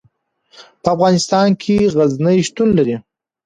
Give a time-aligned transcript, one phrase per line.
[0.81, 2.95] په افغانستان کې غزني شتون لري.